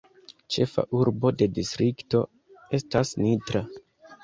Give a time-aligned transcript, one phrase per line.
[0.53, 2.23] Ĉefa urbo de distrikto
[2.81, 3.67] estas Nitra.